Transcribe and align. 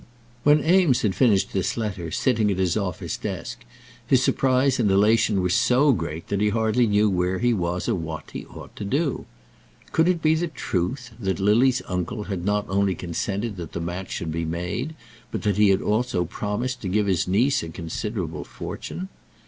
When 0.41 0.65
Eames 0.65 1.03
had 1.03 1.13
finished 1.13 1.53
this 1.53 1.77
letter, 1.77 2.09
sitting 2.09 2.49
at 2.49 2.57
his 2.57 2.75
office 2.75 3.17
desk, 3.17 3.59
his 4.07 4.23
surprise 4.23 4.79
and 4.79 4.89
elation 4.89 5.43
were 5.43 5.51
so 5.51 5.91
great 5.91 6.29
that 6.29 6.41
he 6.41 6.49
hardly 6.49 6.87
knew 6.87 7.07
where 7.07 7.37
he 7.37 7.53
was 7.53 7.87
or 7.87 7.93
what 7.93 8.31
he 8.31 8.43
ought 8.47 8.75
to 8.77 8.83
do. 8.83 9.27
Could 9.91 10.07
it 10.07 10.19
be 10.23 10.33
the 10.33 10.47
truth 10.47 11.11
that 11.19 11.39
Lily's 11.39 11.83
uncle 11.87 12.23
had 12.23 12.43
not 12.43 12.65
only 12.67 12.95
consented 12.95 13.57
that 13.57 13.73
the 13.73 13.79
match 13.79 14.09
should 14.09 14.31
be 14.31 14.43
made, 14.43 14.95
but 15.29 15.43
that 15.43 15.57
he 15.57 15.69
had 15.69 15.83
also 15.83 16.25
promised 16.25 16.81
to 16.81 16.89
give 16.89 17.05
his 17.05 17.27
niece 17.27 17.61
a 17.61 17.69
considerable 17.69 18.43
fortune? 18.43 19.07